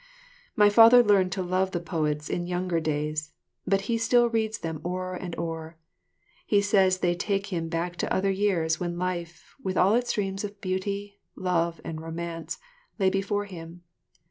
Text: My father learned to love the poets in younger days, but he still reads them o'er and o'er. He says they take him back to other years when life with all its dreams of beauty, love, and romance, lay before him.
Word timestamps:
My 0.55 0.71
father 0.71 1.03
learned 1.03 1.31
to 1.33 1.43
love 1.43 1.73
the 1.73 1.79
poets 1.79 2.27
in 2.27 2.47
younger 2.47 2.79
days, 2.79 3.33
but 3.67 3.81
he 3.81 3.99
still 3.99 4.29
reads 4.31 4.57
them 4.57 4.81
o'er 4.83 5.13
and 5.13 5.37
o'er. 5.37 5.77
He 6.47 6.59
says 6.59 6.97
they 7.05 7.13
take 7.13 7.53
him 7.53 7.69
back 7.69 7.97
to 7.97 8.11
other 8.11 8.31
years 8.31 8.79
when 8.79 8.97
life 8.97 9.53
with 9.63 9.77
all 9.77 9.93
its 9.93 10.13
dreams 10.13 10.43
of 10.43 10.59
beauty, 10.59 11.19
love, 11.35 11.79
and 11.83 12.01
romance, 12.01 12.57
lay 12.97 13.11
before 13.11 13.45
him. 13.45 13.83